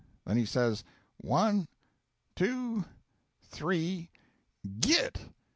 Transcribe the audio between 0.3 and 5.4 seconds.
he says, 'One two three git!'